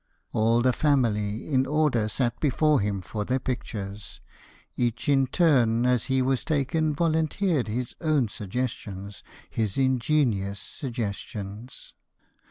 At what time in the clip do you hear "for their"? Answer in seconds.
3.03-3.37